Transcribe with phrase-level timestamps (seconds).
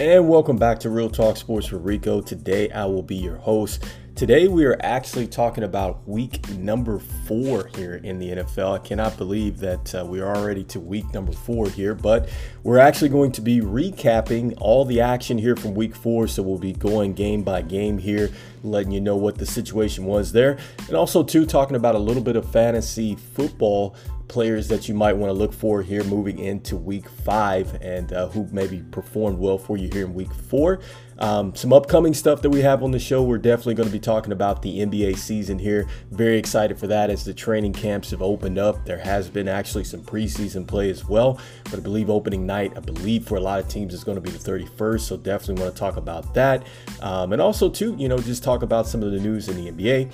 [0.00, 2.20] And welcome back to Real Talk Sports with Rico.
[2.20, 3.86] Today I will be your host.
[4.16, 8.74] Today we are actually talking about week number four here in the NFL.
[8.74, 12.28] I cannot believe that uh, we are already to week number four here, but
[12.64, 16.26] we're actually going to be recapping all the action here from week four.
[16.26, 18.30] So we'll be going game by game here,
[18.64, 20.58] letting you know what the situation was there,
[20.88, 23.94] and also too talking about a little bit of fantasy football
[24.28, 28.28] players that you might want to look for here moving into week five and uh,
[28.28, 30.80] who maybe performed well for you here in week four.
[31.18, 33.22] Um, some upcoming stuff that we have on the show.
[33.22, 35.86] We're definitely going to be talking about the NBA season here.
[36.10, 38.84] Very excited for that as the training camps have opened up.
[38.84, 42.80] There has been actually some preseason play as well, but I believe opening night, I
[42.80, 45.00] believe for a lot of teams is going to be the 31st.
[45.00, 46.66] So definitely want to talk about that.
[47.00, 49.70] Um, and also, too, you know, just talk about some of the news in the
[49.70, 50.12] NBA.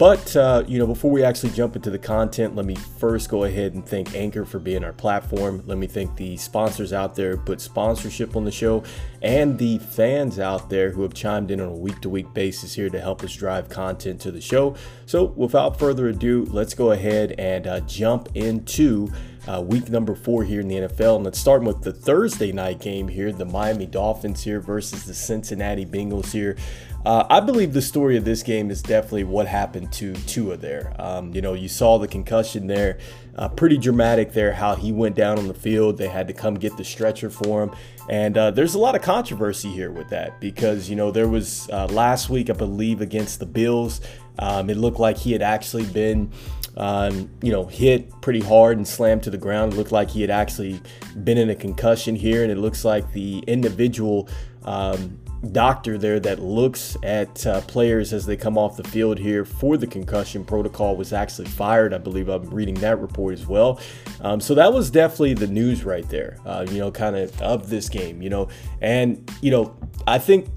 [0.00, 3.44] But, uh, you know, before we actually jump into the content, let me first go
[3.44, 5.62] ahead and thank Anchor for being our platform.
[5.66, 8.82] Let me thank the sponsors out there who put sponsorship on the show
[9.20, 12.72] and the fans out there who have chimed in on a week to week basis
[12.72, 14.74] here to help us drive content to the show.
[15.04, 19.12] So, without further ado, let's go ahead and uh, jump into
[19.46, 21.16] uh, week number four here in the NFL.
[21.16, 25.14] And let's start with the Thursday night game here the Miami Dolphins here versus the
[25.14, 26.56] Cincinnati Bengals here.
[27.04, 30.94] Uh, I believe the story of this game is definitely what happened to Tua there.
[30.98, 32.98] Um, you know, you saw the concussion there,
[33.36, 35.96] uh, pretty dramatic there, how he went down on the field.
[35.96, 37.70] They had to come get the stretcher for him.
[38.10, 41.70] And uh, there's a lot of controversy here with that because, you know, there was
[41.70, 44.02] uh, last week, I believe, against the Bills.
[44.38, 46.30] Um, it looked like he had actually been,
[46.76, 49.72] um, you know, hit pretty hard and slammed to the ground.
[49.72, 50.80] It looked like he had actually
[51.24, 52.42] been in a concussion here.
[52.42, 54.28] And it looks like the individual
[54.64, 55.18] um,
[55.52, 59.76] doctor there that looks at uh, players as they come off the field here for
[59.76, 61.94] the concussion protocol was actually fired.
[61.94, 63.80] I believe I'm reading that report as well.
[64.20, 67.70] Um, so that was definitely the news right there, uh, you know, kind of of
[67.70, 68.48] this game, you know.
[68.80, 70.48] And, you know, I think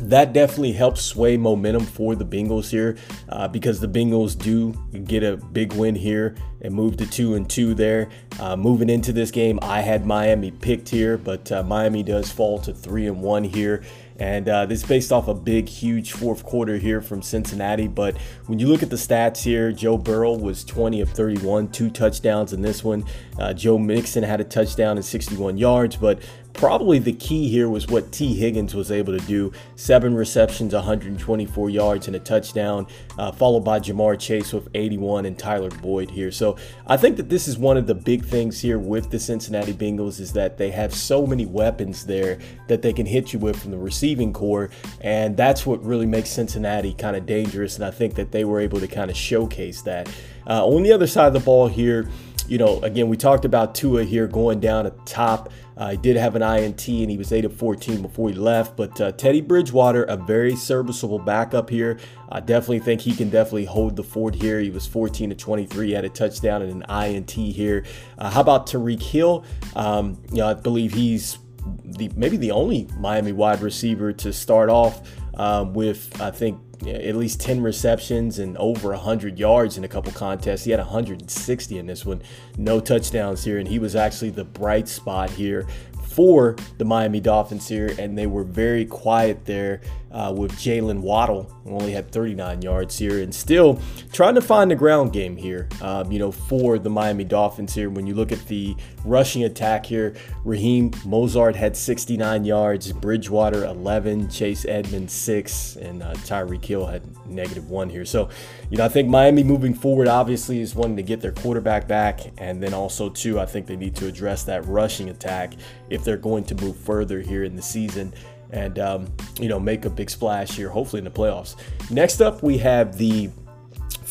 [0.00, 2.96] that definitely helps sway momentum for the Bengals here
[3.28, 4.72] uh, because the Bengals do
[5.04, 8.08] get a big win here and move to two and two there.
[8.38, 12.58] Uh, moving into this game, I had Miami picked here, but uh, Miami does fall
[12.60, 13.82] to three and one here.
[14.20, 17.88] And uh, this is based off a big, huge fourth quarter here from Cincinnati.
[17.88, 21.88] But when you look at the stats here, Joe Burrow was 20 of 31, two
[21.88, 23.06] touchdowns in this one.
[23.38, 25.96] Uh, Joe Mixon had a touchdown and 61 yards.
[25.96, 26.20] But
[26.52, 31.70] probably the key here was what Tee Higgins was able to do seven receptions, 124
[31.70, 32.86] yards, and a touchdown,
[33.18, 36.30] uh, followed by Ja'Marr Chase with 81 and Tyler Boyd here.
[36.30, 36.56] So
[36.86, 40.20] I think that this is one of the big things here with the Cincinnati Bengals
[40.20, 42.38] is that they have so many weapons there
[42.68, 44.70] that they can hit you with from the receiving corps.
[45.00, 47.76] And that's what really makes Cincinnati kind of dangerous.
[47.76, 50.08] And I think that they were able to kind of showcase that.
[50.46, 52.08] Uh, on the other side of the ball here,
[52.50, 55.52] you know, again, we talked about Tua here going down at the top.
[55.76, 58.76] Uh, he did have an INT and he was 8 of 14 before he left.
[58.76, 62.00] But uh, Teddy Bridgewater, a very serviceable backup here.
[62.28, 64.58] I definitely think he can definitely hold the fort here.
[64.58, 67.84] He was 14 to 23, he had a touchdown and an INT here.
[68.18, 69.44] Uh, how about Tyreek Hill?
[69.76, 71.38] Um, you know, I believe he's
[71.84, 77.16] the maybe the only Miami wide receiver to start off um, with, I think, at
[77.16, 80.64] least 10 receptions and over 100 yards in a couple contests.
[80.64, 82.22] He had 160 in this one,
[82.56, 85.66] no touchdowns here, and he was actually the bright spot here
[86.02, 89.80] for the Miami Dolphins here, and they were very quiet there
[90.12, 93.80] uh, with Jaylen Waddle, who only had 39 yards here, and still
[94.12, 97.90] trying to find the ground game here, um, you know, for the Miami Dolphins here.
[97.90, 104.30] When you look at the rushing attack here, Raheem Mostert had 69 yards, Bridgewater 11,
[104.30, 108.04] Chase Edmonds 6, and uh, Tyreek Hill had negative one here.
[108.04, 108.28] So,
[108.68, 112.20] you know, I think Miami moving forward obviously is wanting to get their quarterback back,
[112.38, 115.54] and then also, too, I think they need to address that rushing attack
[115.88, 118.12] if they're going to move further here in the season
[118.52, 121.56] and um, you know make a big splash here, hopefully in the playoffs.
[121.90, 123.30] Next up, we have the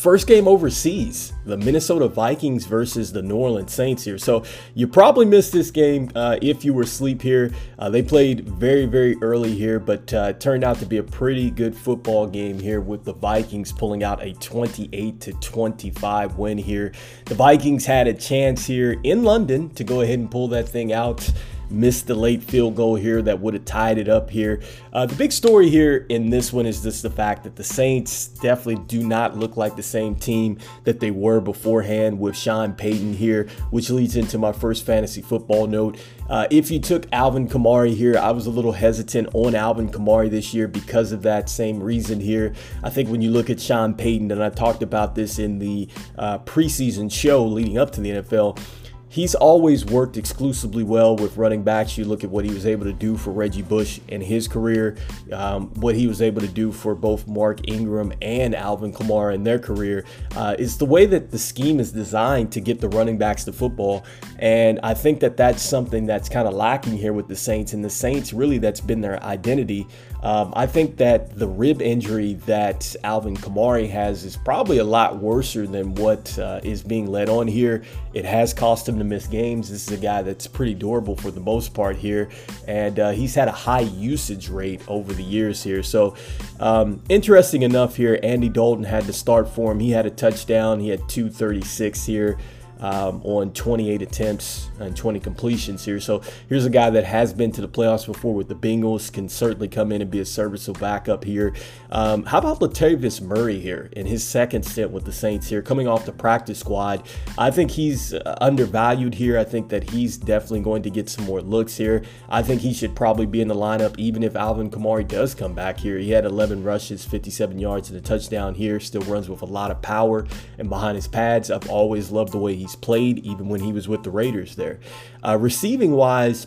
[0.00, 4.16] First game overseas, the Minnesota Vikings versus the New Orleans Saints here.
[4.16, 4.44] So
[4.74, 7.52] you probably missed this game uh, if you were asleep here.
[7.78, 11.50] Uh, they played very, very early here, but uh, turned out to be a pretty
[11.50, 16.92] good football game here with the Vikings pulling out a 28 to 25 win here.
[17.26, 20.94] The Vikings had a chance here in London to go ahead and pull that thing
[20.94, 21.30] out
[21.70, 24.60] missed the late field goal here that would have tied it up here.
[24.92, 28.28] Uh, the big story here in this one is just the fact that the Saints
[28.28, 33.14] definitely do not look like the same team that they were beforehand with Sean Payton
[33.14, 35.98] here, which leads into my first fantasy football note.
[36.28, 40.30] Uh, if you took Alvin Kamara here, I was a little hesitant on Alvin Kamara
[40.30, 42.52] this year because of that same reason here.
[42.84, 45.88] I think when you look at Sean Payton, and I talked about this in the
[46.16, 48.60] uh, preseason show leading up to the NFL,
[49.10, 51.98] he's always worked exclusively well with running backs.
[51.98, 54.96] You look at what he was able to do for Reggie Bush in his career,
[55.32, 59.42] um, what he was able to do for both Mark Ingram and Alvin Kamara in
[59.42, 60.04] their career.
[60.36, 63.52] Uh, is the way that the scheme is designed to get the running backs to
[63.52, 64.04] football.
[64.38, 67.72] And I think that that's something that's kind of lacking here with the Saints.
[67.72, 69.88] And the Saints, really, that's been their identity.
[70.22, 75.16] Um, I think that the rib injury that Alvin Kamara has is probably a lot
[75.16, 77.82] worse than what uh, is being led on here.
[78.12, 79.70] It has cost him to miss games.
[79.70, 82.28] This is a guy that's pretty durable for the most part here,
[82.68, 85.82] and uh, he's had a high usage rate over the years here.
[85.82, 86.16] So,
[86.58, 89.80] um, interesting enough here, Andy Dalton had to start for him.
[89.80, 90.80] He had a touchdown.
[90.80, 92.38] He had 236 here
[92.80, 96.00] um, on 28 attempts and 20 completions here.
[96.00, 99.28] So here's a guy that has been to the playoffs before with the Bengals, can
[99.28, 101.54] certainly come in and be a serviceable backup here.
[101.90, 105.86] Um, how about Latavius Murray here in his second stint with the Saints here, coming
[105.86, 107.06] off the practice squad?
[107.38, 109.38] I think he's uh, undervalued here.
[109.38, 112.02] I think that he's definitely going to get some more looks here.
[112.28, 115.54] I think he should probably be in the lineup even if Alvin Kamara does come
[115.54, 115.98] back here.
[115.98, 118.80] He had 11 rushes, 57 yards, and a touchdown here.
[118.80, 120.26] Still runs with a lot of power
[120.58, 121.50] and behind his pads.
[121.50, 124.54] I've always loved the way he's he's played even when he was with the Raiders
[124.54, 124.78] there.
[125.26, 126.46] Uh, receiving wise,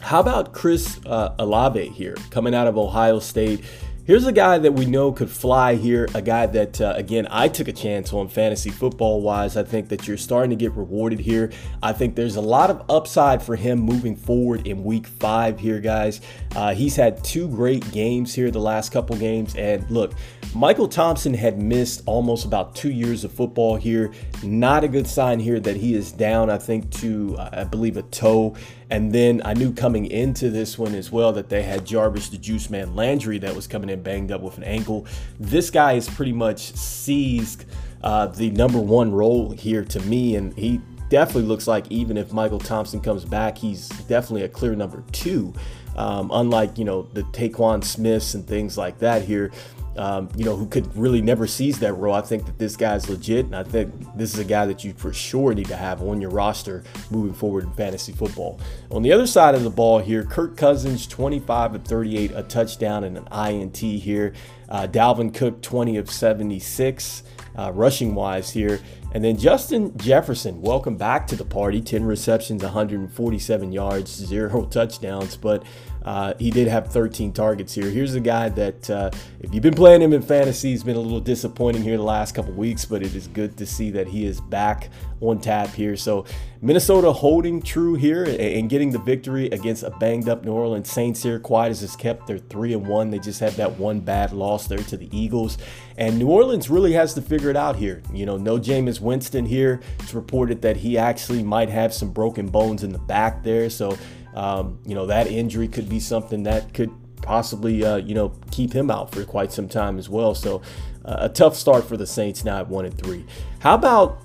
[0.00, 3.64] how about Chris uh, Olave here coming out of Ohio State?
[4.04, 6.08] Here's a guy that we know could fly here.
[6.12, 9.56] A guy that, uh, again, I took a chance on fantasy football wise.
[9.56, 11.52] I think that you're starting to get rewarded here.
[11.84, 15.78] I think there's a lot of upside for him moving forward in week five here,
[15.78, 16.20] guys.
[16.56, 19.54] Uh, he's had two great games here the last couple games.
[19.54, 20.14] And look,
[20.52, 24.12] Michael Thompson had missed almost about two years of football here.
[24.42, 27.96] Not a good sign here that he is down, I think, to, uh, I believe,
[27.96, 28.56] a toe.
[28.92, 32.36] And then I knew coming into this one as well that they had Jarvis the
[32.36, 35.06] Juice Man Landry that was coming in banged up with an ankle.
[35.40, 37.64] This guy has pretty much seized
[38.04, 42.34] uh, the number one role here to me, and he definitely looks like even if
[42.34, 45.54] Michael Thompson comes back, he's definitely a clear number two.
[45.96, 49.52] Um, unlike you know the Tre'Quan Smiths and things like that here,
[49.96, 52.14] um, you know, who could really never seize that role.
[52.14, 54.92] I think that this guy's legit, and I think this is a guy that you
[54.94, 58.60] for sure need to have on your roster moving forward in fantasy football.
[58.90, 63.04] On the other side of the ball here, Kirk Cousins, 25 of 38, a touchdown
[63.04, 64.32] and an INT here.
[64.68, 67.22] Uh, Dalvin Cook, 20 of 76,
[67.58, 68.80] uh, rushing wise here.
[69.14, 71.82] And then Justin Jefferson, welcome back to the party.
[71.82, 75.64] 10 receptions, 147 yards, zero touchdowns, but
[76.04, 77.88] uh, he did have 13 targets here.
[77.88, 79.10] Here's a guy that, uh,
[79.40, 82.34] if you've been playing him in fantasy, he's been a little disappointing here the last
[82.34, 84.90] couple weeks, but it is good to see that he is back
[85.20, 85.96] on tap here.
[85.96, 86.24] So
[86.60, 91.22] Minnesota holding true here and getting the victory against a banged up New Orleans Saints
[91.22, 91.38] here.
[91.38, 93.10] Quiet as it's kept, they're three and one.
[93.10, 95.58] They just had that one bad loss there to the Eagles,
[95.96, 98.02] and New Orleans really has to figure it out here.
[98.12, 99.80] You know, no Jameis Winston here.
[100.00, 103.96] It's reported that he actually might have some broken bones in the back there, so
[104.34, 106.90] um, you know, that injury could be something that could
[107.22, 110.34] possibly, uh, you know, keep him out for quite some time as well.
[110.34, 110.62] So
[111.04, 113.24] uh, a tough start for the Saints now at one and three.
[113.60, 114.20] How about,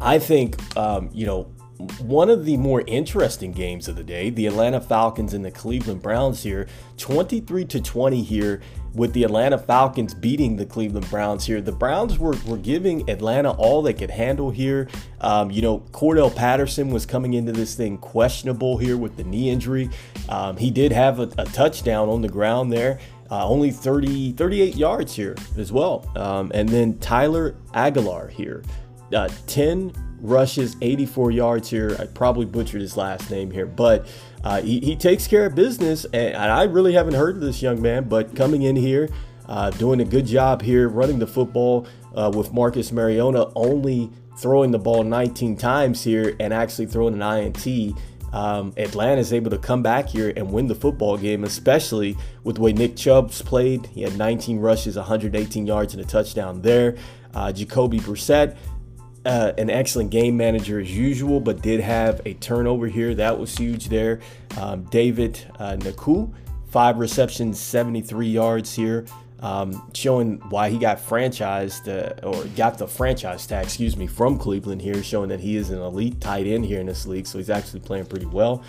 [0.00, 1.44] I think, um, you know,
[2.00, 6.00] one of the more interesting games of the day, the Atlanta Falcons and the Cleveland
[6.00, 8.62] Browns here, 23 to 20 here
[8.96, 11.60] with the Atlanta Falcons beating the Cleveland Browns here.
[11.60, 14.88] The Browns were, were giving Atlanta all they could handle here.
[15.20, 19.50] Um, you know, Cordarrelle Patterson was coming into this thing questionable here with the knee
[19.50, 19.90] injury.
[20.30, 22.98] Um, he did have a, a, touchdown on the ground there.
[23.30, 26.10] Uh, only 30, 38 yards here as well.
[26.16, 28.62] Um, and then Tyler Aguilar here,
[29.12, 31.96] uh, 10 rushes, 84 yards here.
[31.98, 34.06] I probably butchered his last name here, but
[34.44, 36.04] uh, he, he, takes care of business.
[36.12, 39.08] And, I really haven't heard of this young man, but coming in here,
[39.48, 44.70] uh, doing a good job here, running the football uh, with Marcus Mariota, only throwing
[44.70, 47.98] the ball 19 times here and actually throwing an INT.
[48.32, 52.56] Um, Atlanta is able to come back here and win the football game, especially with
[52.56, 53.86] the way Nick Chubb's played.
[53.86, 56.96] He had 19 rushes, 118 yards, and a touchdown there.
[57.34, 58.56] Uh, Jacoby Brissett
[59.26, 63.14] uh, an excellent game manager as usual, but did have a turnover here.
[63.14, 64.20] That was huge there.
[64.56, 66.32] Um, David uh, Njoku,
[66.68, 69.04] five receptions, 73 yards here,
[69.40, 74.38] um, showing why he got franchised uh, or got the franchise tag, excuse me, from
[74.38, 77.26] Cleveland here, showing that he is an elite tight end here in this league.
[77.26, 78.62] So he's actually playing pretty well.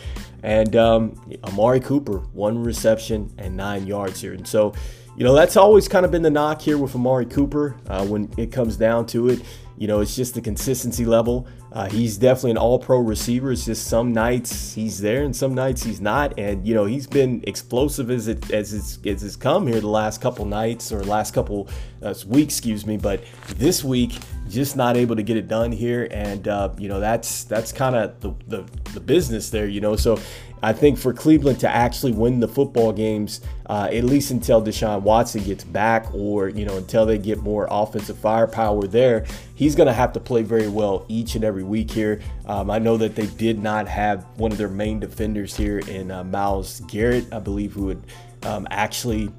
[0.44, 4.34] And um, Amari Cooper, one reception and nine yards here.
[4.34, 4.74] And so,
[5.16, 8.32] you know, that's always kind of been the knock here with Amari Cooper uh, when
[8.38, 9.42] it comes down to it.
[9.78, 11.48] You know, it's just the consistency level.
[11.72, 13.52] Uh, he's definitely an all pro receiver.
[13.52, 16.38] It's just some nights he's there and some nights he's not.
[16.40, 19.88] And, you know, he's been explosive as it as it's, as it's come here the
[19.88, 21.68] last couple nights or last couple
[22.02, 22.98] uh, weeks, excuse me.
[22.98, 23.24] But
[23.58, 24.18] this week,
[24.50, 26.08] just not able to get it done here.
[26.12, 29.68] And uh, you know that's that's kind of the, the the business there.
[29.68, 30.20] You know, so
[30.64, 35.02] I think for Cleveland to actually win the football games, uh, at least until Deshaun
[35.02, 39.26] Watson gets back, or you know until they get more offensive firepower there,
[39.56, 42.22] he's going to have to play very well each and every week here.
[42.46, 46.10] Um, I know that they did not have one of their main defenders here in
[46.10, 48.04] uh, Myles Garrett, I believe, who would
[48.44, 49.30] um, actually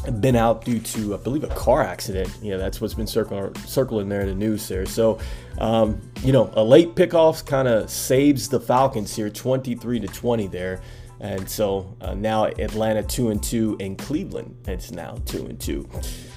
[0.00, 2.30] been out due to, I believe, a car accident.
[2.42, 4.86] You know, that's what's been circling circling there in the news there.
[4.86, 5.18] So,
[5.58, 10.46] um, you know, a late pickoff kind of saves the Falcons here, 23 to 20
[10.48, 10.80] there.
[11.20, 15.88] And so uh, now Atlanta two and two, and Cleveland it's now two and two.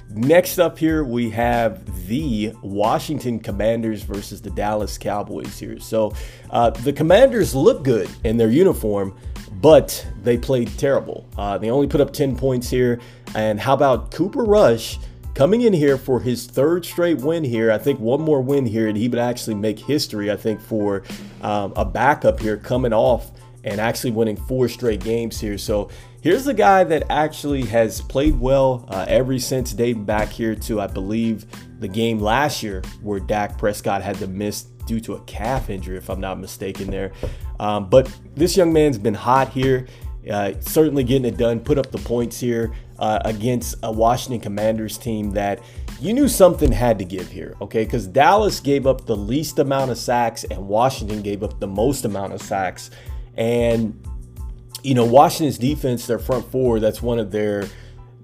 [0.09, 5.79] Next up here we have the Washington Commanders versus the Dallas Cowboys here.
[5.79, 6.13] So
[6.49, 9.15] uh, the Commanders look good in their uniform,
[9.61, 11.27] but they played terrible.
[11.37, 12.99] Uh, they only put up 10 points here.
[13.35, 14.97] And how about Cooper Rush
[15.35, 17.71] coming in here for his third straight win here?
[17.71, 21.03] I think one more win here, and he would actually make history, I think, for
[21.41, 23.31] um, a backup here coming off
[23.63, 25.57] and actually winning four straight games here.
[25.57, 25.89] So
[26.21, 30.81] here's the guy that actually has played well uh, ever since dating back here to,
[30.81, 31.45] I believe,
[31.79, 35.97] the game last year where Dak Prescott had to miss due to a calf injury,
[35.97, 37.11] if I'm not mistaken there.
[37.61, 39.87] Um, but this young man's been hot here.
[40.29, 44.97] Uh, certainly getting it done, put up the points here uh, against a Washington Commanders
[44.97, 45.61] team that
[45.99, 47.83] you knew something had to give here, okay?
[47.83, 52.05] Because Dallas gave up the least amount of sacks and Washington gave up the most
[52.05, 52.89] amount of sacks.
[53.35, 54.03] And,
[54.83, 57.67] you know, Washington's defense, their front four, that's one of their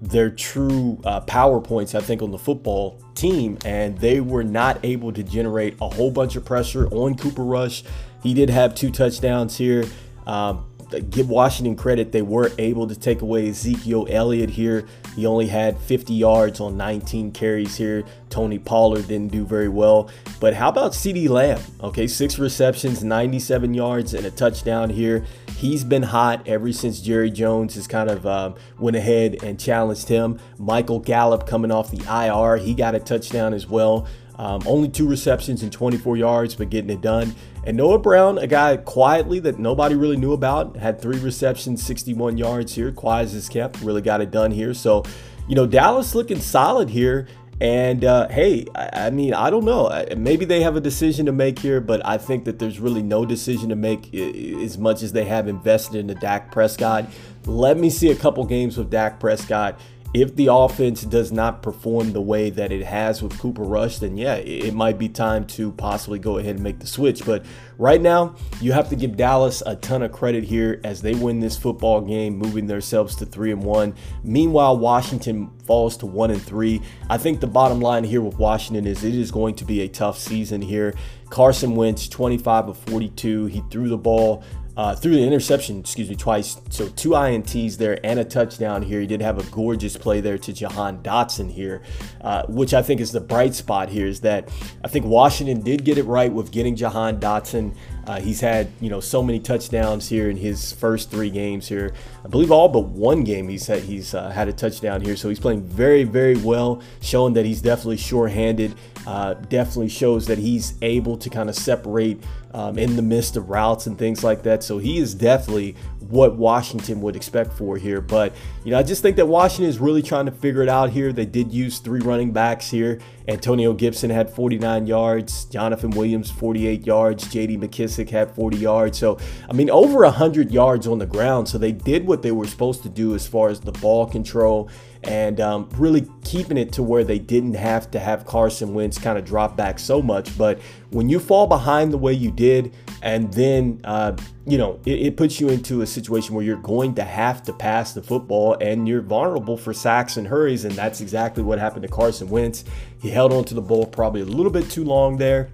[0.00, 3.58] their true uh, power points, I think, on the football team.
[3.64, 7.82] And they were not able to generate a whole bunch of pressure on Cooper Rush.
[8.22, 9.84] He did have two touchdowns here.
[10.26, 10.64] Um,
[11.10, 14.86] give Washington credit, they were able to take away Ezekiel Elliott here.
[15.14, 18.04] He only had 50 yards on 19 carries here.
[18.30, 20.10] Tony Pollard didn't do very well.
[20.40, 21.60] But how about CeeDee Lamb?
[21.82, 25.24] Okay, six receptions, 97 yards, and a touchdown here.
[25.56, 30.08] He's been hot ever since Jerry Jones has kind of um, went ahead and challenged
[30.08, 30.38] him.
[30.58, 34.06] Michael Gallup coming off the IR, he got a touchdown as well.
[34.38, 37.34] Um, only two receptions and 24 yards, but getting it done.
[37.64, 42.38] And Noah Brown, a guy quietly that nobody really knew about, had three receptions, 61
[42.38, 42.92] yards here.
[42.92, 44.74] Quiet as kept, really got it done here.
[44.74, 45.02] So,
[45.48, 47.26] you know, Dallas looking solid here.
[47.60, 50.04] And uh, hey, I, I, mean, I don't know.
[50.16, 53.26] Maybe they have a decision to make here, but I think that there's really no
[53.26, 57.06] decision to make as much as they have invested in the Dak Prescott.
[57.46, 59.80] Let me see a couple games with Dak Prescott
[60.14, 64.16] if the offense does not perform the way that it has with Cooper Rush, then
[64.16, 67.26] yeah, it might be time to possibly go ahead and make the switch.
[67.26, 67.44] But
[67.76, 71.40] right now, you have to give Dallas a ton of credit here as they win
[71.40, 73.94] this football game, moving themselves to three and one.
[74.24, 76.80] Meanwhile, Washington falls to one and three.
[77.10, 79.88] I think the bottom line here with Washington is it is going to be a
[79.88, 80.94] tough season here.
[81.28, 83.46] Carson Wentz, 25 of 42.
[83.46, 84.42] He threw the ball
[84.78, 86.56] uh, the interception, excuse me, twice.
[86.70, 89.00] So two INTs there and a touchdown here.
[89.00, 91.82] He did have a gorgeous play there to Jahan Dotson here,
[92.20, 94.48] uh, which I think is the bright spot here is that
[94.84, 97.74] I think Washington did get it right with getting Jahan Dotson.
[98.06, 101.92] Uh, he's had you know so many touchdowns here in his first three games here.
[102.24, 105.16] I believe all but one game he's had he's uh, had a touchdown here.
[105.16, 108.76] So he's playing very very well, showing that he's definitely sure-handed.
[109.06, 112.22] Uh, definitely shows that he's able to kind of separate
[112.54, 114.62] um, in the midst of routes and things like that.
[114.62, 118.00] So he is definitely what Washington would expect for here.
[118.00, 120.90] But, you know, I just think that Washington is really trying to figure it out
[120.90, 121.12] here.
[121.12, 123.00] They did use three running backs here.
[123.26, 128.98] Antonio Gibson had 49 yards, Jonathan Williams 48 yards, JD McKissic had 40 yards.
[128.98, 131.48] So, I mean, over 100 yards on the ground.
[131.48, 134.70] So they did what they were supposed to do as far as the ball control
[135.04, 139.18] and um, really keeping it to where they didn't have to have Carson Wentz kind
[139.18, 140.36] of drop back so much.
[140.36, 145.00] But when you fall behind the way you did, and then uh, you know it,
[145.00, 148.56] it, puts you into a situation where you're going to have to pass the football,
[148.60, 152.64] and you're vulnerable for sacks and hurries, and that's exactly what happened to Carson Wentz.
[153.00, 155.50] He held onto the ball probably a little bit too long there,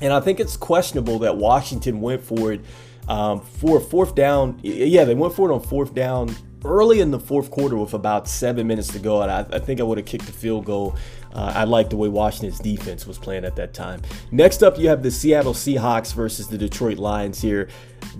[0.00, 2.62] and I think it's questionable that Washington went for it
[3.08, 4.58] um, for fourth down.
[4.62, 8.28] Yeah, they went for it on fourth down early in the fourth quarter with about
[8.28, 10.96] seven minutes to go, and I, I think I would have kicked the field goal.
[11.34, 14.02] Uh, I like the way Washington's defense was playing at that time.
[14.30, 17.68] Next up, you have the Seattle Seahawks versus the Detroit Lions here.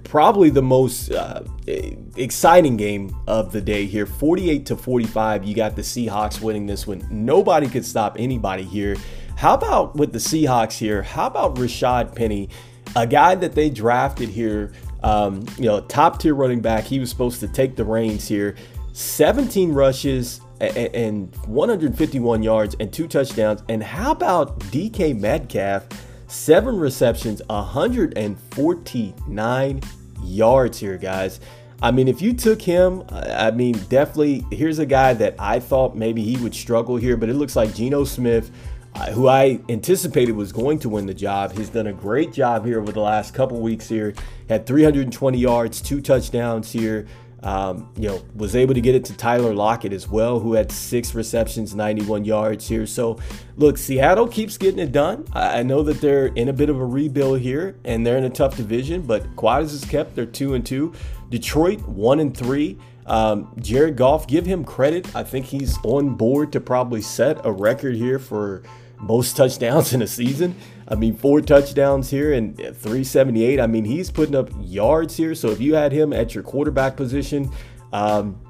[0.04, 4.06] Probably the most uh, exciting game of the day here.
[4.06, 5.44] 48 to 45.
[5.44, 7.06] You got the Seahawks winning this one.
[7.10, 8.96] Nobody could stop anybody here.
[9.36, 11.02] How about with the Seahawks here?
[11.02, 12.48] How about Rashaad Penny,
[12.96, 14.72] a guy that they drafted here
[15.02, 16.84] um, you know, top tier running back.
[16.84, 18.56] He was supposed to take the reins here.
[18.94, 23.62] 17 rushes, and 151 yards and two touchdowns.
[23.68, 25.88] And how about DK Metcalf?
[26.28, 29.80] Seven receptions, 149
[30.22, 31.40] yards here, guys.
[31.82, 35.96] I mean, if you took him, I mean, definitely, here's a guy that I thought
[35.96, 38.50] maybe he would struggle here, but it looks like Geno Smith,
[39.12, 42.80] who I anticipated was going to win the job, he's done a great job here
[42.80, 44.14] over the last couple weeks here.
[44.48, 47.06] Had 320 yards, two touchdowns here.
[47.44, 50.70] Um, you know, was able to get it to Tyler Lockett as well, who had
[50.70, 52.86] six receptions, 91 yards here.
[52.86, 53.18] So,
[53.56, 55.26] look, Seattle keeps getting it done.
[55.32, 58.30] I know that they're in a bit of a rebuild here, and they're in a
[58.30, 60.92] tough division, but quiet as is kept, they're two and two.
[61.30, 62.78] Detroit one and three.
[63.06, 65.14] Um, Jared Goff, give him credit.
[65.16, 68.62] I think he's on board to probably set a record here for
[69.02, 70.54] most touchdowns in a season.
[70.88, 73.60] I mean, four touchdowns here and 378.
[73.60, 75.34] I mean, he's putting up yards here.
[75.34, 77.50] So if you had him at your quarterback position,
[77.92, 78.40] um,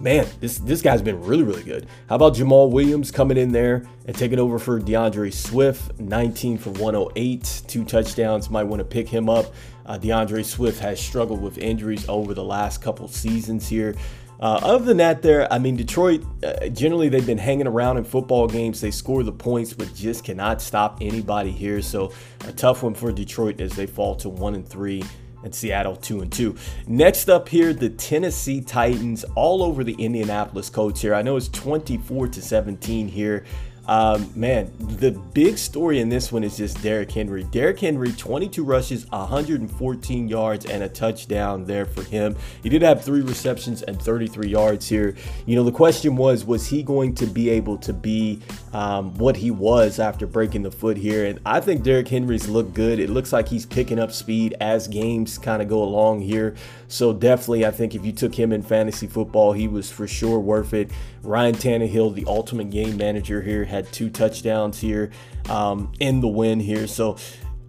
[0.00, 1.86] man, this this guy's been really, really good.
[2.08, 6.70] How about Jamaal Williams coming in there and taking over for D'Andre Swift, 19 for
[6.70, 8.50] 108, two touchdowns.
[8.50, 9.54] Might want to pick him up.
[9.84, 13.94] Uh, D'Andre Swift has struggled with injuries over the last couple seasons here.
[14.38, 18.04] Uh, other than that, there, I mean, Detroit, uh, generally they've been hanging around in
[18.04, 18.80] football games.
[18.80, 21.80] They score the points, but just cannot stop anybody here.
[21.80, 22.12] So
[22.46, 25.02] a tough one for Detroit as they fall to one and three
[25.42, 26.56] and Seattle 2 and 2.
[26.88, 31.14] Next up here, the Tennessee Titans all over the Indianapolis Colts here.
[31.14, 33.44] I know it's 24 to 17 here.
[33.88, 37.44] Um, man, the big story in this one is just Derrick Henry.
[37.44, 42.36] Derrick Henry, 22 rushes, 114 yards, and a touchdown there for him.
[42.62, 45.14] He did have three receptions and 33 yards here.
[45.46, 48.40] You know, the question was, was he going to be able to be
[48.72, 51.26] um, what he was after breaking the foot here?
[51.26, 52.98] And I think Derrick Henry's looked good.
[52.98, 56.56] It looks like he's picking up speed as games kind of go along here.
[56.88, 60.38] So definitely, I think if you took him in fantasy football, he was for sure
[60.38, 60.90] worth it.
[61.22, 65.10] Ryan Tannehill, the ultimate game manager here, had two touchdowns here
[65.48, 66.86] um, in the win here.
[66.86, 67.16] So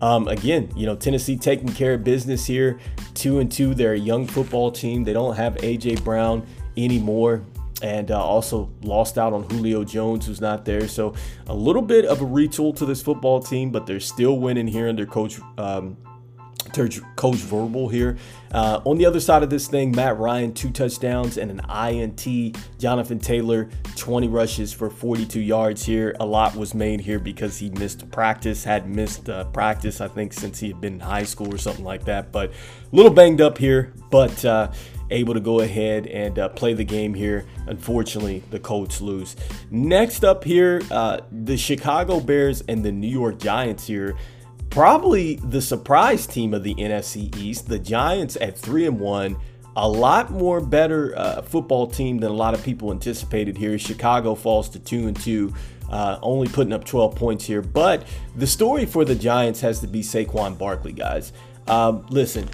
[0.01, 2.79] um, again, you know, Tennessee taking care of business here.
[3.13, 3.73] Two and two.
[3.73, 5.03] They're a young football team.
[5.03, 7.43] They don't have AJ Brown anymore.
[7.81, 10.87] And uh, also lost out on Julio Jones, who's not there.
[10.87, 11.13] So
[11.45, 14.89] a little bit of a retool to this football team, but they're still winning here
[14.89, 15.95] under Coach um,
[16.77, 18.17] Coach Vrabel here.
[18.53, 22.55] Uh, on the other side of this thing, Matt Ryan, two touchdowns and an INT.
[22.77, 26.15] Jonathan Taylor, 20 rushes for 42 yards here.
[26.19, 30.33] A lot was made here because he missed practice, had missed uh, practice, I think,
[30.33, 32.31] since he had been in high school or something like that.
[32.31, 34.71] But a little banged up here, but uh,
[35.09, 37.45] able to go ahead and uh, play the game here.
[37.67, 39.35] Unfortunately, the Colts lose.
[39.71, 44.15] Next up here, uh, the Chicago Bears and the New York Giants here
[44.77, 49.35] probably the surprise team of the NFC East, the Giants at 3 and 1.
[49.75, 53.79] A lot more better uh, football team than a lot of people anticipated here.
[53.79, 55.51] Chicago falls to 2 and 2.
[55.89, 57.63] Uh, only putting up 12 points here.
[57.63, 61.33] But the story for the Giants has to be Saquon Barkley, guys.
[61.65, 62.47] Um, listen,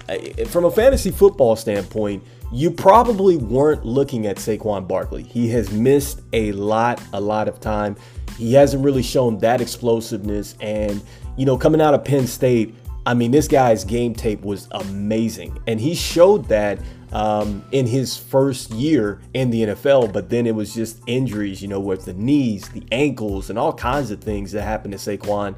[0.46, 5.24] from a fantasy football standpoint, you probably weren't looking at Saquon Barkley.
[5.24, 7.96] He has missed a lot, a lot of time.
[8.38, 10.56] He hasn't really shown that explosiveness.
[10.60, 11.02] And
[11.36, 12.74] you know, coming out of Penn State,
[13.06, 15.58] I mean, this guy's game tape was amazing.
[15.66, 16.78] And he showed that
[17.12, 21.68] um, in his first year in the NFL, but then it was just injuries, you
[21.68, 25.56] know, with the knees, the ankles, and all kinds of things that happened to Saquon.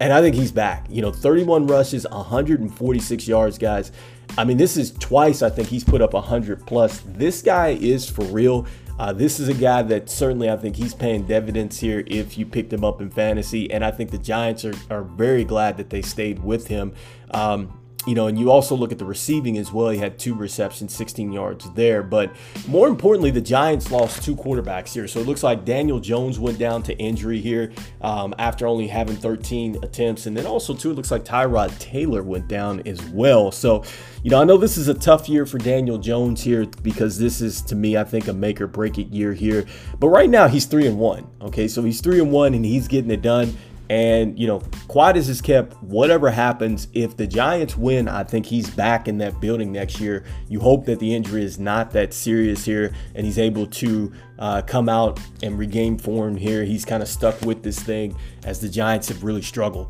[0.00, 0.86] And I think he's back.
[0.88, 3.92] You know, 31 rushes, 146 yards, guys.
[4.36, 7.02] I mean, this is twice I think he's put up 100 plus.
[7.06, 8.66] This guy is for real.
[8.98, 12.44] Uh, this is a guy that certainly I think he's paying dividends here if you
[12.44, 13.70] picked him up in fantasy.
[13.70, 16.92] And I think the Giants are, are very glad that they stayed with him.
[17.30, 19.88] Um, you know, and you also look at the receiving as well.
[19.88, 22.02] He had two receptions, 16 yards there.
[22.02, 22.34] But
[22.66, 25.08] more importantly, the Giants lost two quarterbacks here.
[25.08, 29.16] So it looks like Daniel Jones went down to injury here um, after only having
[29.16, 30.26] 13 attempts.
[30.26, 33.50] And then also, too, it looks like Tyrod Taylor went down as well.
[33.50, 33.84] So,
[34.22, 37.40] you know, I know this is a tough year for Daniel Jones here because this
[37.40, 39.66] is, to me, I think a make or break it year here.
[39.98, 41.28] But right now, he's three and one.
[41.42, 43.54] Okay, so he's three and one and he's getting it done.
[43.90, 44.62] And, you know,
[45.00, 49.40] as is kept, whatever happens, if the Giants win, I think he's back in that
[49.40, 50.24] building next year.
[50.48, 54.62] You hope that the injury is not that serious here and he's able to uh,
[54.62, 56.64] come out and regain form here.
[56.64, 59.88] He's kind of stuck with this thing as the Giants have really struggled.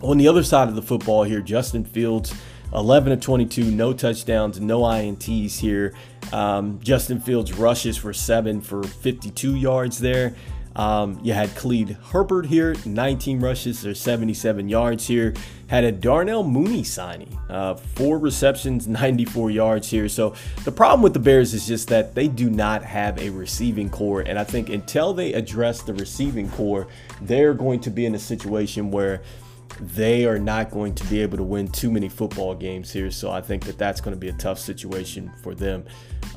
[0.00, 2.34] On the other side of the football here, Justin Fields,
[2.72, 5.92] 11 of 22, no touchdowns, no INTs here.
[6.32, 10.34] Um, Justin Fields rushes for seven for 52 yards there.
[10.80, 15.34] Um, you had Khalil Herbert here, 19 rushes or 77 yards here.
[15.66, 20.08] Had a Darnell Mooney signing, uh, four receptions, 94 yards here.
[20.08, 23.90] So the problem with the Bears is just that they do not have a receiving
[23.90, 24.22] core.
[24.22, 26.86] And I think until they address the receiving core,
[27.20, 29.20] they're going to be in a situation where
[29.80, 33.10] they are not going to be able to win too many football games here.
[33.10, 35.84] So I think that that's going to be a tough situation for them.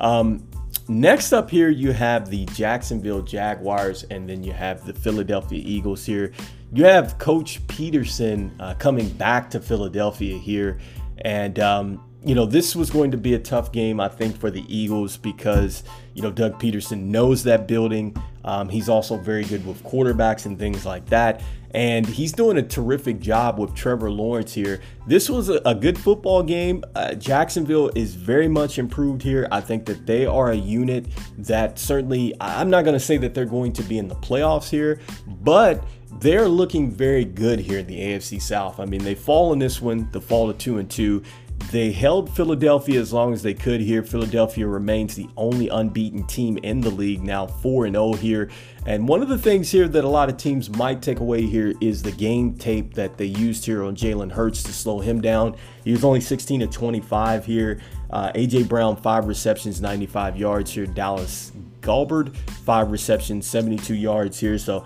[0.00, 0.46] Um,
[0.88, 6.04] next up here, you have the Jacksonville Jaguars, and then you have the Philadelphia Eagles
[6.04, 6.32] here.
[6.72, 10.78] You have Coach Pederson uh, coming back to Philadelphia here.
[11.18, 14.50] And, um, you know, this was going to be a tough game, I think, for
[14.50, 18.16] the Eagles because, you know, Doug Pederson knows that building.
[18.44, 21.42] Um, he's also very good with quarterbacks and things like that
[21.74, 24.80] and he's doing a terrific job with Trevor Lawrence here.
[25.08, 26.84] This was a, a good football game.
[26.94, 29.48] Uh, Jacksonville is very much improved here.
[29.50, 31.06] I think that they are a unit
[31.38, 34.70] that certainly, I'm not going to say that they're going to be in the playoffs
[34.70, 35.84] here, but
[36.20, 38.78] they're looking very good here in the AFC South.
[38.78, 41.22] I mean, they fall in this one, the fall to two and two.
[41.70, 44.02] They held Philadelphia as long as they could here.
[44.02, 48.50] Philadelphia remains the only unbeaten team in the league now, 4 0 here.
[48.86, 51.72] And one of the things here that a lot of teams might take away here
[51.80, 55.56] is the game tape that they used here on Jalen Hurts to slow him down.
[55.84, 57.80] He was only 16 to 25 here.
[58.10, 60.86] Uh, AJ Brown, five receptions, 95 yards here.
[60.86, 61.50] Dallas
[61.84, 64.58] Goedert, five receptions, 72 yards here.
[64.58, 64.84] So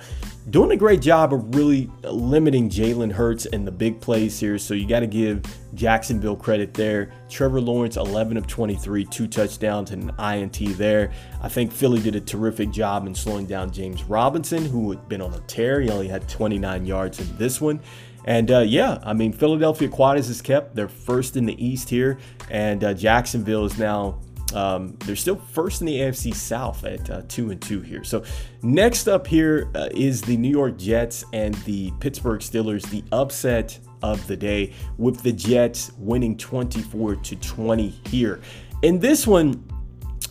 [0.51, 4.59] doing a great job of really limiting Jalen Hurts and the big plays here.
[4.59, 5.43] So you got to give
[5.75, 7.13] Jacksonville credit there.
[7.29, 11.13] Trevor Lawrence, 11 of 23, two touchdowns and an INT there.
[11.43, 15.21] I think Philly did a terrific job in slowing down James Robinson, who had been
[15.21, 15.81] on a tear.
[15.81, 17.81] He only had 29 yards in this one.
[18.25, 20.75] And uh, yeah, I mean, Philadelphia Quadras is kept.
[20.75, 22.19] They're first in the East here,
[22.51, 24.21] and uh, Jacksonville is now
[24.55, 28.05] um, they're still first in the AFC South at uh, two and two here.
[28.05, 28.25] So
[28.63, 32.89] next up here uh, is the New York Jets and the Pittsburgh Steelers.
[32.89, 38.41] The upset of the day with the Jets winning 24 to 20 here.
[38.83, 39.65] In this one,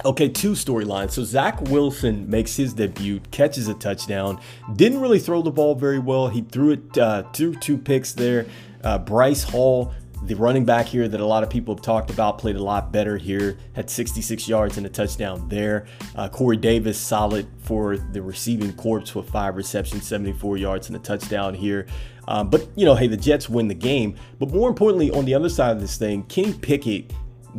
[0.05, 1.11] Okay, two storylines.
[1.11, 4.39] So Zach Wilson makes his debut, catches a touchdown.
[4.75, 6.27] Didn't really throw the ball very well.
[6.27, 8.45] He threw it uh, threw two picks there.
[8.83, 12.37] Uh, Breece Hall the running back here that a lot of people have talked about
[12.37, 15.85] played a lot better here, had 66 yards and a touchdown there.
[16.15, 20.99] Uh, Corey Davis, solid for the receiving corps with five receptions, 74 yards and a
[20.99, 21.87] touchdown here.
[22.27, 24.15] Um, but, you know, hey, the Jets win the game.
[24.39, 27.13] But more importantly, on the other side of this thing, Kenny Pickett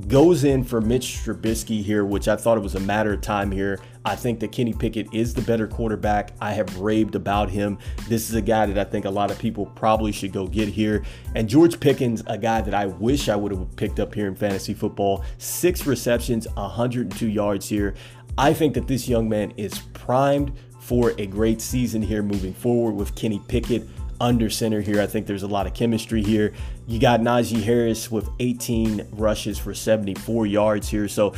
[0.07, 3.51] goes in for Mitch Trubisky here, which I thought it was a matter of time
[3.51, 3.81] here.
[4.05, 6.33] I think that Kenny Pickett is the better quarterback.
[6.41, 7.79] I have raved about him.
[8.09, 10.69] This is a guy that I think a lot of people probably should go get
[10.69, 11.05] here.
[11.35, 14.35] And George Pickens, a guy that I wish I would have picked up here in
[14.35, 15.25] fantasy football.
[15.39, 17.95] Six receptions, 102 yards here.
[18.37, 22.95] I think that this young man is primed for a great season here moving forward
[22.95, 23.87] with Kenny Pickett
[24.21, 25.01] under center here.
[25.01, 26.53] I think there's a lot of chemistry here.
[26.87, 31.09] You got Najee Harris with 18 rushes for 74 yards here.
[31.09, 31.35] So,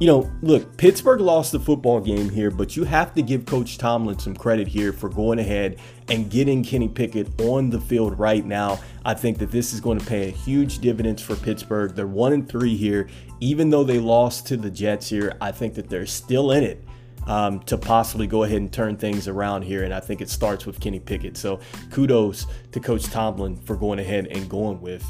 [0.00, 3.78] you know, look, Pittsburgh lost the football game here, but you have to give Coach
[3.78, 8.46] Tomlin some credit here for going ahead and getting Kenny Pickett on the field right
[8.46, 8.78] now.
[9.04, 11.96] I think that this is going to pay a huge dividends for Pittsburgh.
[11.96, 13.08] They're one and three here.
[13.40, 16.84] Even though they lost to the Jets here, I think that they're still in it
[17.26, 19.82] um, to possibly go ahead and turn things around here.
[19.82, 21.36] And I think it starts with Kenny Pickett.
[21.36, 21.58] So
[21.90, 25.04] kudos to Coach Tomlin for going ahead and going with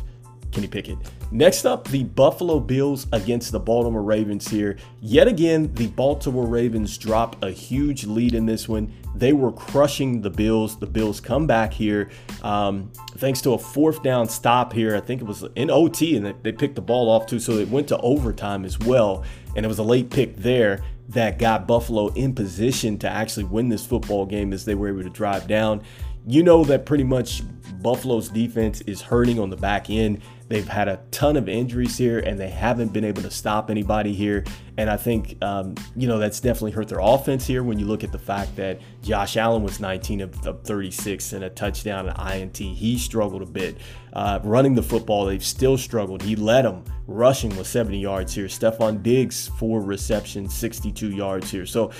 [0.50, 0.98] Kenny Pickett.
[1.30, 4.76] Next up, the Buffalo Bills against the Baltimore Ravens here.
[5.00, 8.92] Yet again, the Baltimore Ravens drop a huge lead in this one.
[9.14, 10.78] They were crushing the Bills.
[10.78, 12.10] The Bills come back here
[12.42, 14.96] um, thanks to a fourth down stop here.
[14.96, 17.68] I think it was in OT, and they picked the ball off too, so it
[17.68, 19.24] went to overtime as well.
[19.56, 23.68] And it was a late pick there that got Buffalo in position to actually win
[23.68, 25.82] this football game as they were able to drive down.
[26.26, 27.42] You know that pretty much
[27.80, 30.20] Buffalo's defense is hurting on the back end.
[30.48, 34.14] They've had a ton of injuries here and they haven't been able to stop anybody
[34.14, 34.44] here.
[34.78, 38.02] And I think, um, you know, that's definitely hurt their offense here when you look
[38.02, 42.32] at the fact that Josh Allen was 19 of, of 36 and a touchdown and
[42.32, 42.56] INT.
[42.56, 43.76] He struggled a bit.
[44.12, 46.22] Uh, running the football, they've still struggled.
[46.22, 48.46] He led them rushing with 70 yards here.
[48.46, 51.66] Stefon Diggs, four receptions, 62 yards here.
[51.66, 51.90] So,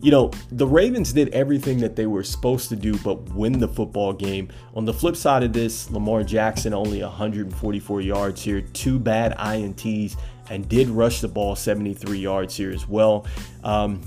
[0.00, 3.68] you know, the Ravens did everything that they were supposed to do but win the
[3.68, 4.48] football game.
[4.74, 10.16] On the flip side of this, Lamar Jackson only 144 yards here, two bad INTs,
[10.50, 13.26] and did rush the ball 73 yards here as well.
[13.64, 14.00] Um,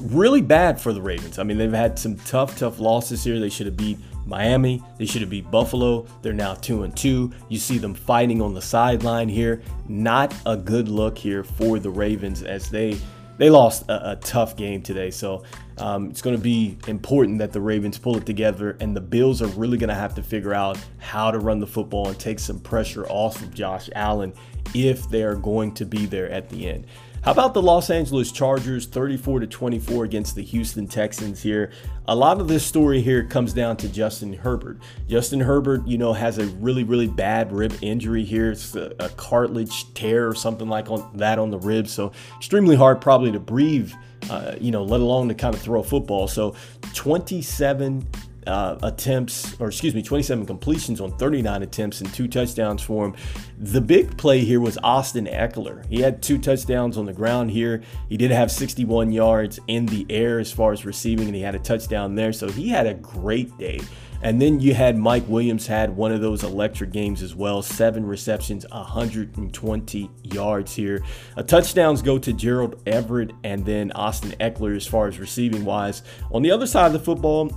[0.00, 1.38] really bad for the Ravens.
[1.38, 3.40] I mean, they've had some tough, tough losses here.
[3.40, 4.82] They should have beat Miami.
[4.98, 6.06] They should have beat Buffalo.
[6.22, 7.32] They're now two and two.
[7.48, 9.62] You see them fighting on the sideline here.
[9.88, 12.98] Not a good look here for the Ravens as they
[13.38, 15.10] they lost a, a tough game today.
[15.10, 15.42] So
[15.78, 19.40] Um, it's going to be important that the Ravens pull it together, and the Bills
[19.40, 22.40] are really going to have to figure out how to run the football and take
[22.40, 24.32] some pressure off of Josh Allen
[24.74, 26.86] if they are going to be there at the end.
[27.22, 31.72] How about the Los Angeles Chargers 34 to 24 against the Houston Texans here?
[32.06, 34.78] A lot of this story here comes down to Justin Herbert.
[35.08, 38.52] Justin Herbert, you know, has a really, really bad rib injury here.
[38.52, 41.88] It's a, a cartilage tear or something like on, that on the rib.
[41.88, 43.92] So extremely hard probably to breathe,
[44.30, 46.28] uh, you know, let alone to kind of throw a football.
[46.28, 46.54] So
[46.94, 48.06] 27
[48.48, 53.14] uh, attempts, or excuse me, 27 completions on 39 attempts and two touchdowns for him.
[53.58, 55.86] The big play here was Austin Ekeler.
[55.86, 57.82] He had two touchdowns on the ground here.
[58.08, 61.54] He did have 61 yards in the air as far as receiving, and he had
[61.54, 62.32] a touchdown there.
[62.32, 63.80] So he had a great day.
[64.20, 67.62] And then you had Mike Williams had one of those electric games as well.
[67.62, 71.04] Seven receptions, 120 yards here.
[71.36, 76.02] A touchdowns go to Gerald Everett and then Austin Ekeler as far as receiving wise.
[76.32, 77.52] On the other side of the football,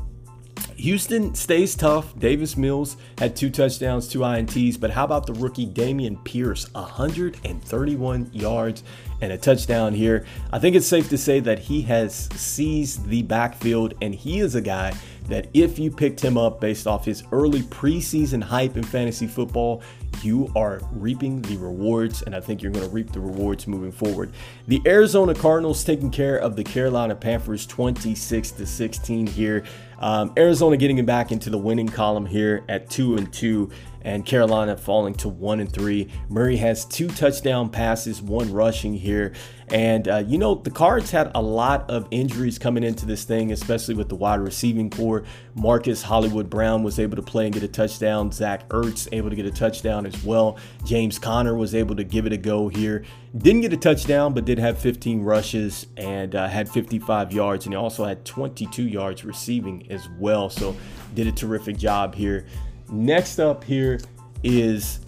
[0.77, 2.17] Houston stays tough.
[2.17, 6.71] Davis Mills had two touchdowns, two INTs, but how about the rookie Dameon Pierce?
[6.73, 8.83] 131 yards
[9.21, 10.25] and a touchdown here.
[10.51, 14.55] I think it's safe to say that he has seized the backfield, and he is
[14.55, 14.93] a guy
[15.27, 19.83] that if you picked him up based off his early preseason hype in fantasy football,
[20.23, 23.91] you are reaping the rewards, and I think you're going to reap the rewards moving
[23.91, 24.31] forward.
[24.67, 29.63] The Arizona Cardinals taking care of the Carolina Panthers 26 to 16 here.
[29.99, 33.69] Um, Arizona getting back into the winning column here at two and two
[34.03, 36.09] and Carolina falling to one and three.
[36.29, 39.33] Murray has two touchdown passes, one rushing here.
[39.69, 43.51] And, uh, you know, the Cards had a lot of injuries coming into this thing,
[43.51, 45.23] especially with the wide receiving core.
[45.55, 48.31] Marcus Hollywood Brown was able to play and get a touchdown.
[48.31, 50.57] Zach Ertz able to get a touchdown as well.
[50.85, 53.03] James Conner was able to give it a go here.
[53.37, 57.65] Didn't get a touchdown, but did have 15 rushes and uh, had 55 yards.
[57.65, 60.49] And he also had 22 yards receiving as well.
[60.49, 60.75] So
[61.13, 62.45] did a terrific job here.
[62.89, 63.99] Next up here
[64.43, 64.99] is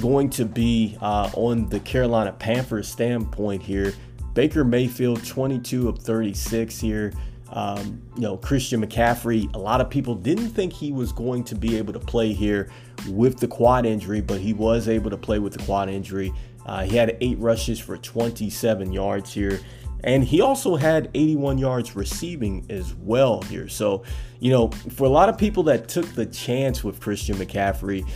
[0.00, 3.94] going to be uh, on the Carolina Panthers standpoint here.
[4.34, 7.12] Baker Mayfield, 22 of 36 here.
[7.50, 11.54] Um, you know, Christian McCaffrey, a lot of people didn't think he was going to
[11.54, 12.70] be able to play here
[13.08, 16.32] with the quad injury, but he was able to play with the quad injury.
[16.64, 19.60] Uh, he had eight rushes for 27 yards here.
[20.04, 23.68] And he also had 81 yards receiving as well here.
[23.68, 24.04] So,
[24.40, 28.06] you know, for a lot of people that took the chance with Christian McCaffrey,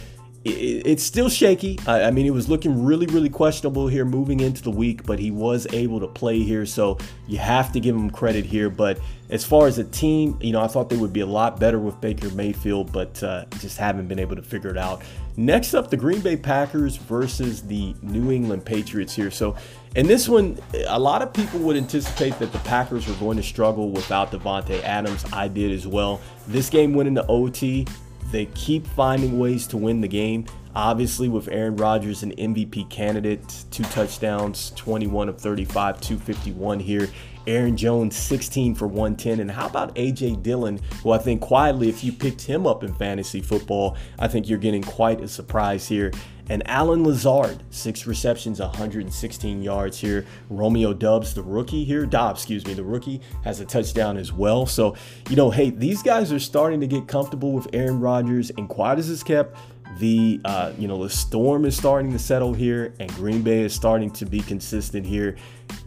[0.43, 1.79] it's still shaky.
[1.87, 5.31] I mean, it was looking really, really questionable here moving into the week, but he
[5.31, 6.65] was able to play here.
[6.65, 6.97] So
[7.29, 8.71] you have to give him credit here.
[8.71, 8.99] But
[9.29, 11.79] as far as a team, you know, I thought they would be a lot better
[11.79, 15.03] with Baker Mayfield, but uh, just haven't been able to figure it out.
[15.37, 19.31] Next up, the Green Bay Packers versus the New England Patriots here.
[19.31, 19.57] So
[19.95, 23.43] in this one, a lot of people would anticipate that the Packers were going to
[23.43, 25.25] struggle without Davante Adams.
[25.35, 26.19] I did as well.
[26.47, 27.87] This game went into OT.
[28.31, 30.47] They keep finding ways to win the game.
[30.75, 37.09] Obviously, with Aaron Rodgers an MVP candidate, two touchdowns, 21 of 35, 251 here.
[37.47, 39.41] Aaron Jones 16 for 110.
[39.41, 42.95] And how about AJ Dillon, who I think quietly, if you picked him up in
[42.95, 46.13] fantasy football, I think you're getting quite a surprise here.
[46.51, 50.27] And Allen Lazard, six receptions, 116 yards here.
[50.49, 54.67] Romeo Doubs, the rookie here, Dobbs, excuse me, the rookie, has a touchdown as well.
[54.67, 54.97] So,
[55.29, 58.99] you know, hey, these guys are starting to get comfortable with Aaron Rodgers, and quiet
[58.99, 59.57] as it's kept,
[59.99, 63.75] the uh, you know the storm is starting to settle here, and Green Bay is
[63.75, 65.37] starting to be consistent here.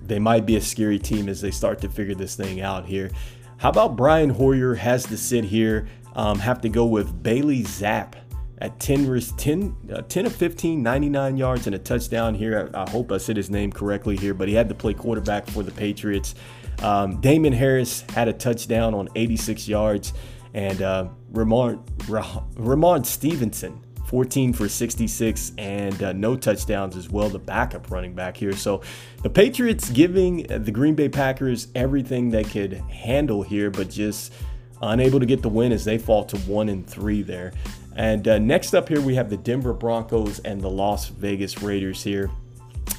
[0.06, 3.10] They might be a scary team as they start to figure this thing out here.
[3.58, 8.16] How about Brian Hoyer has to sit here, um, have to go with Bailey Zappe
[8.58, 12.72] at 10, 10, uh, 10 of 15, 99 yards and a touchdown here.
[12.74, 15.48] I, I, hope I said his name correctly here, but he had to play quarterback
[15.48, 16.36] for the Patriots.
[16.82, 20.13] Um, Damien Harris had a touchdown on 86 yards,
[20.54, 27.39] and uh, Ramon, Ramon Stevenson 14 for 66 and uh, no touchdowns as well, the
[27.39, 28.54] backup running back here.
[28.54, 28.82] So
[29.22, 34.34] the Patriots giving the Green Bay Packers everything they could handle here, but just
[34.82, 37.54] unable to get the win as they fall to one and three there.
[37.96, 42.04] And uh, next up here, we have the Denver Broncos and the Las Vegas Raiders
[42.04, 42.30] here.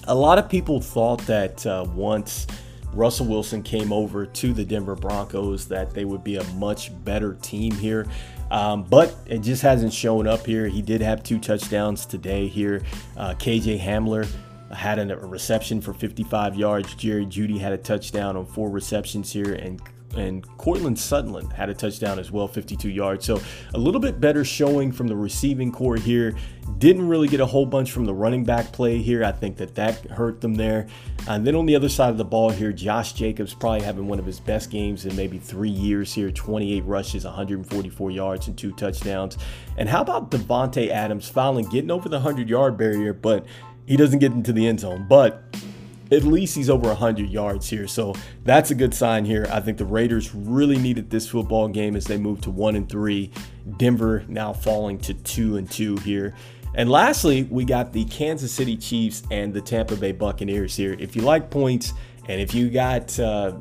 [0.07, 2.47] A lot of people thought that uh, once
[2.93, 7.35] Russell Wilson came over to the Denver Broncos, that they would be a much better
[7.43, 8.07] team here.
[8.51, 10.69] Um, but it just hasn't shown up here.
[10.69, 12.83] He did have two touchdowns today here.
[13.17, 14.29] Uh, KJ Hamler
[14.73, 16.95] had a reception for 55 yards.
[16.95, 19.81] Jerry Jeudy had a touchdown on four receptions here, and
[20.17, 23.25] and Cortland Sutherland had a touchdown as well, 52 yards.
[23.25, 23.41] So
[23.75, 26.35] a little bit better showing from the receiving core here.
[26.79, 29.25] Didn't really get a whole bunch from the running back play here.
[29.25, 30.87] I think that that hurt them there.
[31.29, 34.19] And then on the other side of the ball here, Josh Jacobs probably having one
[34.19, 38.73] of his best games in maybe three years here 28 rushes, 144 yards, and two
[38.73, 39.37] touchdowns.
[39.77, 43.47] And how about Davante Adams finally getting over the 100 yard barrier, but
[43.87, 45.07] he doesn't get into the end zone.
[45.09, 45.43] But
[46.11, 47.87] at least he's over 100 yards here.
[47.87, 48.15] So
[48.45, 49.47] that's a good sign here.
[49.51, 52.89] I think the Raiders really needed this football game as they move to 1 and
[52.89, 53.31] 3.
[53.77, 56.35] Denver now falling to 2 and 2 here.
[56.77, 60.97] And lastly, we got the Kansas City Chiefs and the Tampa Bay Buccaneers here.
[60.99, 61.93] If you like points
[62.29, 63.53] and if you got uh,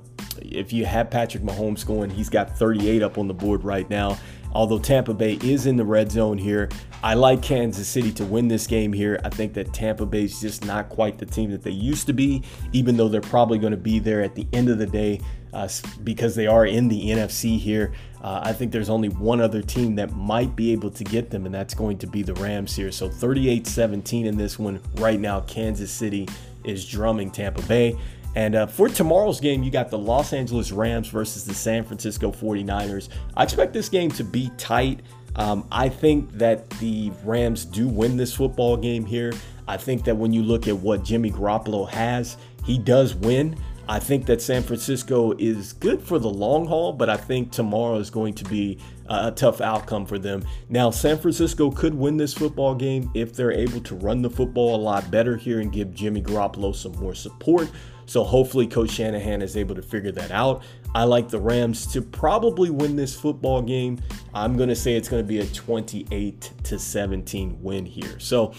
[0.42, 4.18] if you have Patrick Mahomes going, he's got 38 up on the board right now.
[4.54, 6.70] Although Tampa Bay is in the red zone here,
[7.04, 9.20] I like Kansas City to win this game here.
[9.24, 12.14] I think that Tampa Bay is just not quite the team that they used to
[12.14, 15.20] be, even though they're probably going to be there at the end of the day
[15.54, 15.68] uh,
[16.04, 17.94] because they are in the NFC here.
[18.22, 21.46] Uh, I think there's only one other team that might be able to get them,
[21.46, 22.92] and that's going to be the Rams here.
[22.92, 25.42] So 38 17 in this one right now.
[25.42, 26.28] Kansas City
[26.64, 27.98] is drumming Tampa Bay.
[28.36, 32.32] And uh, for tomorrow's game, you got the Los Angeles Rams versus the San Francisco
[32.32, 33.10] 49ers.
[33.38, 35.02] I expect this game to be tight.
[35.36, 39.34] Um, I think that the Rams do win this football game here.
[39.68, 43.56] I think that when you look at what Jimmy Garoppolo has, he does win.
[43.88, 47.98] I think that San Francisco is good for the long haul, but I think tomorrow
[47.98, 50.44] is going to be a tough outcome for them.
[50.70, 54.76] Now, San Francisco could win this football game if they're able to run the football
[54.76, 57.70] a lot better here and give Jimmy Garoppolo some more support.
[58.06, 60.64] So hopefully Coach Shanahan is able to figure that out.
[60.96, 64.00] I like the Rams to probably win this football game.
[64.34, 68.20] I'm going to say it's going to be a 28 to 17 win here.
[68.20, 68.54] So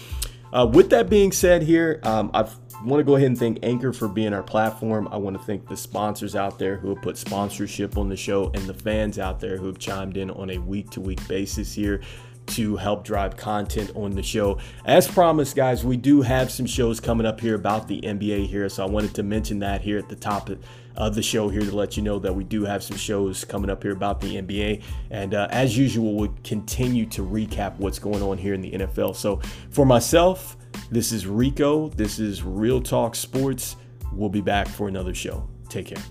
[0.51, 2.47] uh, with that being said here, um, I
[2.85, 5.07] want to go ahead and thank Anchor for being our platform.
[5.11, 8.51] I want to thank the sponsors out there who have put sponsorship on the show
[8.53, 11.73] and the fans out there who have chimed in on a week to week basis
[11.73, 12.01] here
[12.45, 14.59] to help drive content on the show.
[14.85, 18.69] As promised, guys, we do have some shows coming up here about the NBA here,
[18.69, 20.51] so I wanted to mention that here at the top
[20.95, 23.71] of the show here to let you know that we do have some shows coming
[23.71, 24.83] up here about the NBA.
[25.09, 29.15] And uh, as usual, we'll continue to recap what's going on here in the NFL.
[29.15, 30.55] So for myself,
[30.91, 31.89] this is Rico.
[31.89, 33.75] This is Real Talk Sports.
[34.11, 35.47] We'll be back for another show.
[35.69, 36.03] Take care.